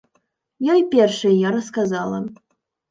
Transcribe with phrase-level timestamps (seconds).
[0.75, 2.19] Ёй першай я расказала.